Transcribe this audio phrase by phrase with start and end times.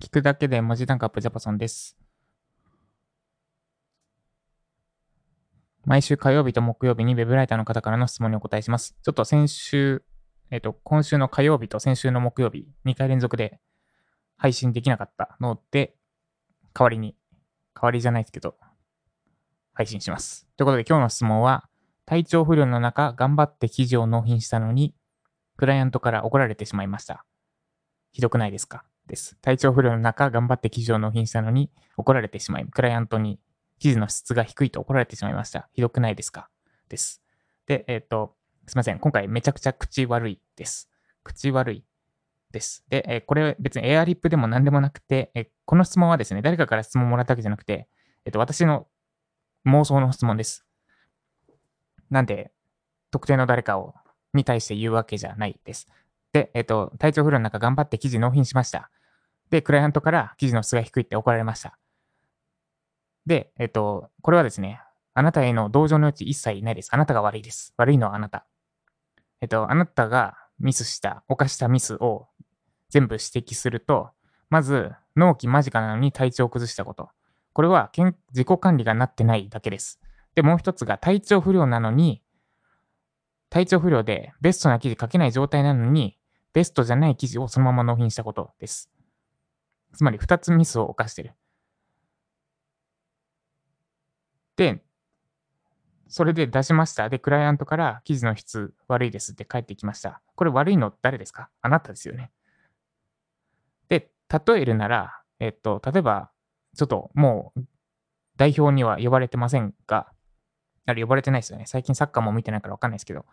[0.00, 1.96] 聞くだけで文字単価アップジャパソンです。
[5.84, 8.96] 毎週火曜日と木曜日に Web ライターの方からの質問にお答えします。
[9.02, 10.02] ちょっと先週、
[10.50, 13.60] えっ、と、今週の火曜日と先週の木曜日、2回連続で
[14.38, 15.94] 配信できなかったので、
[16.72, 17.14] 代わりに、
[17.74, 18.56] 代わりじゃないですけど、
[19.74, 20.48] 配信します。
[20.56, 21.68] ということで今日の質問は、
[22.06, 24.94] 体調不良の中、頑張って記事を納品したのに、
[25.58, 27.26] クライアントから怒られてしまいました。
[28.12, 28.84] ひどくないですか？
[29.10, 29.36] です。
[29.42, 33.38] 体調不良の中、頑張って記事を納品したのに、怒られてしまい、クライアントに
[33.78, 35.68] 記事の質が低いと怒られてしまいました。
[35.72, 36.48] ひどくないですか？
[36.88, 37.22] です。
[37.66, 38.98] で、えっ、と、すいません。
[38.98, 40.88] 今回めちゃくちゃ口悪いです。
[41.24, 41.84] 口悪い
[42.52, 42.84] です。
[42.88, 47.88] で、えーこれ別にエアリップでも何でもなくて、えーこの質問はですね、誰かから質問をもらったわけじゃなくて、
[48.24, 48.86] えっ、と、私の
[49.66, 50.64] 妄想の質問です。
[52.10, 52.52] なんで、
[53.10, 53.94] 特定の誰かを、
[54.34, 55.88] に対して言うわけじゃないです。
[56.32, 58.90] で、えっ、と、体調不良の中頑張って記事納品しました。
[59.50, 61.78] で、クライアントから記事の質が低いって怒られました。
[63.26, 64.80] で、えっ、と、これはですね、
[65.14, 66.90] あなたへの同情の余地一切ないです。
[66.92, 67.74] あなたが悪いです。
[67.76, 68.46] 悪いのはあなた。
[69.40, 72.28] えっ、と、あなたがミスした、犯したミスを
[72.88, 74.10] 全部指摘すると、
[74.48, 77.10] まず、納期間近なのに体調を崩したこと。
[77.52, 77.90] これは
[78.32, 80.00] 自己管理がなってないだけです。
[80.34, 82.22] で、もう一つが体調不良なのに、
[83.48, 86.16] 体調不良でベストな記事書けない状態なのに、
[86.52, 88.90] ベストじゃない記事をそのまま納品したことです。
[89.92, 91.34] つまり2つミスを犯してる。
[94.56, 94.82] で、
[96.08, 97.08] それで出しました。
[97.08, 100.20] で、クライアントから記事の質悪いですって返ってきました。
[100.34, 101.50] これ悪いの誰ですか？
[101.62, 102.32] あなたですよね。
[103.88, 106.30] で、例えるなら、えっと、例えば、
[106.76, 107.64] ちょっともう
[108.36, 110.12] 代表には呼ばれてませんが、
[110.86, 111.66] あれ呼ばれてないですよね。
[111.66, 113.24] 最近サッカーも見てないから分かんないですけど、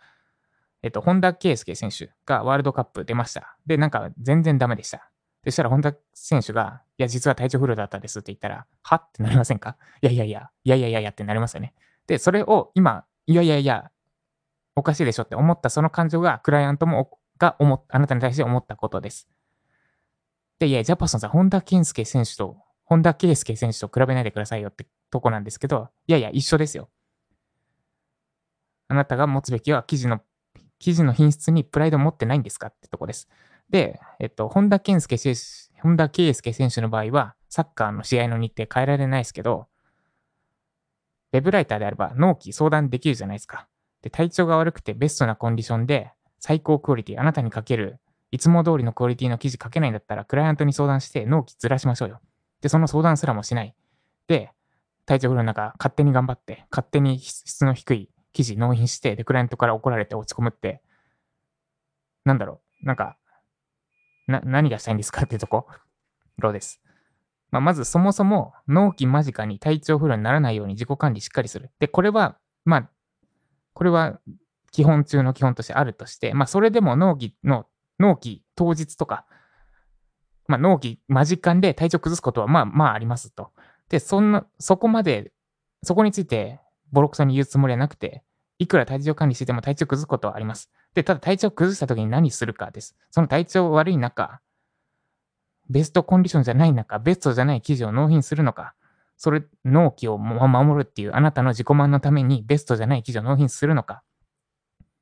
[0.84, 3.58] えっと、本田圭佑選手がワールドカップ出ました。
[3.66, 5.10] で、なんか全然ダメでした。
[5.48, 8.96] そしたら本田選手が、いや、実は体調不良だったですって言ったら、は？
[8.98, 11.74] ってなりませんかいやいやいや、いやいやいやいやってなりますよね。
[12.06, 13.92] で、それを今、いやいやいや、
[14.76, 19.30] おかしいでしょって思ったその感情が、クライアントもが思あなたに対して思ったことです。
[20.60, 26.90] で、いや、ジャパソンさん、本田健介選手と、本田圭佑選手と比べないでくださいよってとこなんですけど、いやいや、一緒ですよ。
[28.90, 30.22] あなたが持つべきは記事の、
[30.80, 32.68] 記事の品質にプライドを持ってないんですか？
[32.68, 33.28] ってとこです。
[33.70, 39.68] で、えっと、本田健介選手、本田圭佑選手の場合は、サッカーの試合の日程変えられないですけど、
[41.34, 43.68] ウェブライターであれば納期相談できるじゃないですか。
[44.02, 48.00] で、体調が悪くてベストなコンディションで最高クオリティ、あなたにかける、
[48.32, 52.22] いつも通りのクオリティの記事書けないんだったら、クライアントに相談して納期ずらしましょうよ。
[52.62, 53.76] で、その相談すらもしない。
[54.28, 54.52] で、
[55.06, 60.82] 体調不良の中、勝手に頑張って、勝手に質の低い記事納品して、で、クライアントから怒られて落ち込むって、
[62.26, 63.18] なんだろう、なんか、
[64.28, 65.68] な、何がしたいんですかってとこ？
[66.38, 66.82] ろです。
[67.50, 71.72] まあ、まずそもそも納期間近に体調不良にならないように自己管理しっかりする。
[71.80, 72.90] で、これは、まあ、
[73.74, 74.20] これは
[74.72, 77.66] 基本中の基本としてあるとして、まあ、それでも納期の、
[78.00, 79.26] 納期当日とか、
[80.48, 83.52] まあ、納期間近で体調崩すことはまあまあありますと。
[83.90, 85.32] で、そんな、そこまで、
[85.84, 86.60] そこについて
[86.92, 88.24] ボロクソに言うつもりはなくて、
[88.60, 90.70] いくら体調管理してても体調崩すことはあります。
[90.98, 92.96] で、ただ体調崩した時に何するかです。
[93.12, 94.42] その体調悪い中、
[95.70, 98.74] ベストコンディションじゃない中、ベストじゃない記事を納品するのか、
[99.16, 104.02] それ、納期を守るっていうあなたの自己満のためにベストじゃない記事を納品するのか、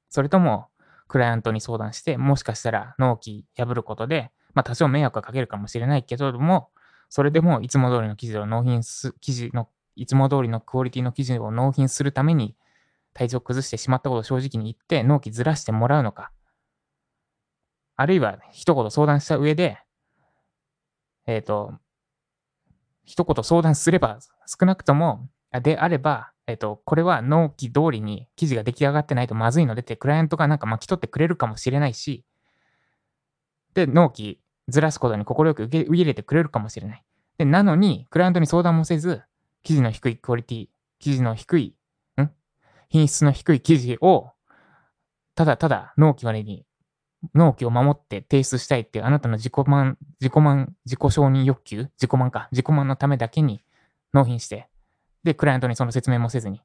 [0.10, 0.68] それとも、
[1.08, 6.72] クライアントに相談して、もしかしたら納期破ることで、まあ多少迷惑はかけるかもしれないけども、
[7.08, 12.58] それでもいつも通りの記事を納品す、記事の、いつも通りのクオリティの記事を納品するために、
[13.16, 16.32] 体調を崩してしまったことを正直に言って、納期ずらしてもらうのか、
[17.96, 19.80] あるいは一言相談した上で、
[21.26, 21.74] えっ、と、
[23.06, 25.30] 一言相談すれば、少なくとも、
[25.64, 32.26] であれば、えっ、と、これは納期通りに記事が出来上がってないとまずいのでって、クライアントがなんか巻き取ってくれるかもしれないし、
[33.74, 37.04] で、納期ずらすことに快く受け入れてくれるかもしれない。
[37.38, 39.22] で、なのに、クライアントに相談もせず、
[39.64, 40.68] 記事の低いクオリティ、
[41.00, 41.76] 記事の低い、
[42.90, 44.32] 品質の低い記事を、
[45.36, 46.66] ただただ納期までに、
[47.34, 52.48] 納期を守って提出したいっていうあなたの自己満、自己満、自己承認欲求自己満か。
[52.52, 53.64] 自己満のためだけに
[54.14, 54.70] 納品して、
[55.24, 56.62] で、クライアントにその説明もせずに、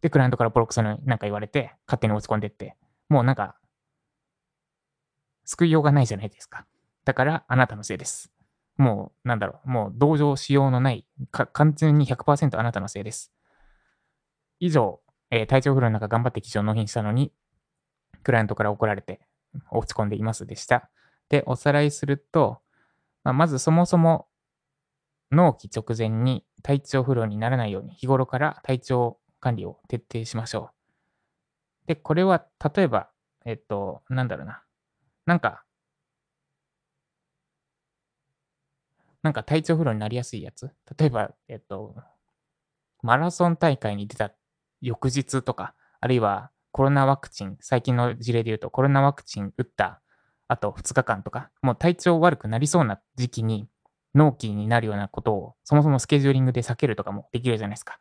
[0.00, 2.76] で、クライアントからボロクソになんか言われて、勝手に落ち込んでって、
[3.08, 3.56] もうなんか、
[5.44, 6.66] 救いようがないじゃないですか。
[7.04, 8.32] だから、あなたのせいです。
[8.76, 13.32] もう、なんだろう、もう同情しようのない、か完全に100%あなたのせいです。
[14.58, 15.00] 以上、
[15.30, 17.32] えー体調不良の中頑張って記事を納品したのに、
[18.22, 19.20] クライアントから怒られて
[19.70, 20.90] 落ち込んでいますでした。
[21.28, 22.60] で、おさらいすると、
[23.24, 24.26] まあ、まずそもそも
[25.30, 30.70] 納期直前に体調不良にならないように日頃から体調管理を徹底しましょ
[31.84, 31.86] う。
[31.86, 33.10] で、これは例えば、
[33.44, 34.62] えっと、なんだろうな。
[35.26, 35.64] なんか、
[39.22, 40.70] なんか体調不良になりやすいやつ。
[40.98, 41.94] 例えば、えっと、
[43.02, 44.32] マラソン大会に出た
[44.80, 50.00] 翌日とか、あるいはコロナワクチン、最近の事例で言うとコロナワクチン打った
[50.48, 53.68] あと2日間とか、もう体調悪くなりそうな時期に
[54.14, 57.98] 納期になるようなことをそもそもスケジューリングで避けるとかもできるじゃないですか。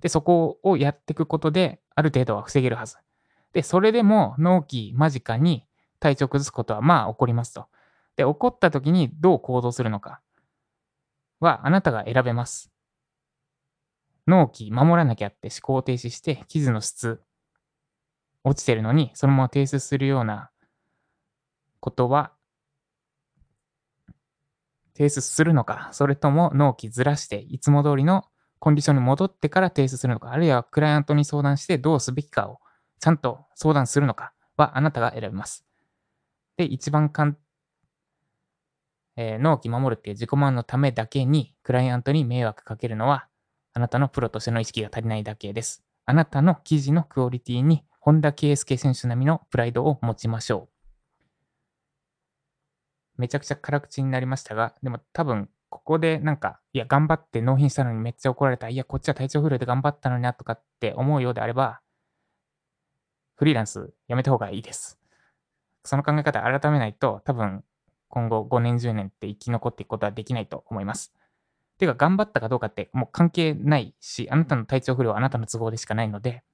[0.00, 2.96] で、そこをやっていくことで、ある程度は防げるはず。
[3.52, 5.66] で、それでも納期間近に
[5.98, 7.66] 体調崩すことはまあ起こりますと。
[8.16, 10.20] で、起こった時にどう行動するのか
[11.40, 12.70] はあなたが選べます。
[14.30, 17.20] 納期守らなきゃって思考停止して、記事の質
[18.44, 20.50] 落ちてるのに、そのまま提出するような
[21.80, 22.32] ことは、
[24.96, 28.24] 提出するのか、それとも納期ずらして、いつも通りの
[28.58, 32.60] コンディションに戻ってから提出するのか、あるいはクライアントに相談してどうすべきかを
[33.00, 35.64] ちゃんと相談するのかはあなたが選びます。
[36.56, 37.34] で、一番簡
[39.16, 43.28] えー、納期守るっていう自己満のためだけに、クライアントに迷惑かけるのは、
[43.72, 45.84] あなたのプロとしての意識が足りないだけです。
[46.06, 50.68] あなたの記事のクオリティに、本田圭佑選手並みのプライドを持ちましょ
[53.16, 53.20] う。
[53.20, 58.68] めちゃくちゃ辛口になりましたが、でも多分、ここでなんか、いや、頑張って納品したのにめっちゃ怒られた。
[58.68, 61.80] いや、こっちは体調不良で頑張ったのになとかって思うようであれば、
[63.36, 64.98] フリーランスやめた方がいいです。
[65.84, 67.64] その考え方改めないと、多分、
[68.08, 71.14] 今後5年、10年って生き残っていくことはできないと思います。
[71.80, 76.44] てか、頑張ったかどうかってもう関係ないし、あなたの体調不良はあなたの都合でしかないので、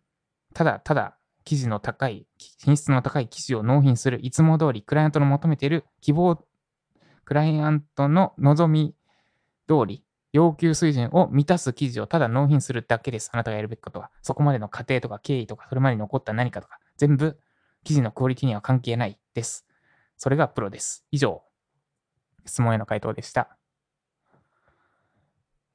[0.55, 2.27] ただただ記事の高い、
[2.59, 6.43] 品質の高い記事を納品する、いつも通りクライアントの求めている希望、
[7.25, 8.95] クライアントの望み
[9.69, 13.31] 通り、要求水準を満たす記事をただ納品するだけです。
[13.33, 14.11] あなたがやるべきことは。
[14.23, 17.39] そこまでの過程とか経緯とか、それまでに起こった何かとか、全部
[17.85, 19.67] 記事のクオリティには関係ないです。
[20.17, 21.05] それがプロです。
[21.11, 21.43] 以上、
[22.45, 23.57] 質問への回答でした。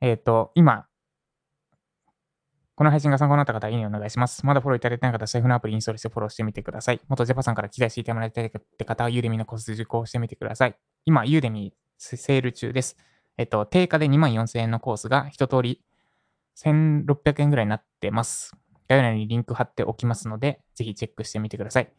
[0.01, 0.87] えっ、ー、と、今、
[2.75, 4.43] この配信が参考になった方、いいねお願いします。
[4.43, 7.01] まだフォローいただいてない方、財布のアプリインストールしてフォローしてみてください。
[7.07, 10.75] 元ジャパさんから期待していてもらいたいって方は、ユーデミのコース受講してみてください。
[11.05, 12.97] 今、ユーデミセール中です。
[13.37, 15.81] えっと、定価で2万4000円のコースが一通り
[16.57, 18.55] 1600円ぐらいになってます。
[18.89, 21.93] 概要欄にリンク貼っておきますので、ぜひチェックしてみてください。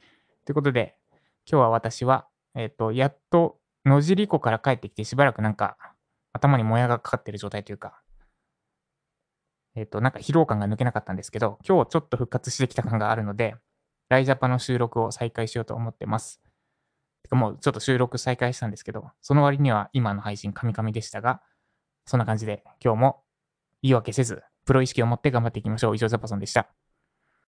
[0.45, 0.97] ということで、
[1.49, 2.27] 今日は私は、
[2.57, 5.77] えっと、やっと野尻湖から帰ってきてしばらくなんか
[6.33, 8.01] 頭にもやがかかってる状態というか、
[9.75, 13.57] えっ、ー、と、なんか疲労感が抜けなかったんですけど、今日ちょっと復活してきた感があるので、
[14.09, 16.43] ライジャパの収録を再開しようと思ってます。
[17.23, 21.41] てかもうちょっと収録再開したんですけど、その割には今の配信カミカミでしたが、
[22.05, 23.23] そんな感じで今日も
[23.83, 25.95] 言い訳せず、プロ意識を持って頑張っていきましょう。
[25.97, 26.69] 以上、ザパソンでした。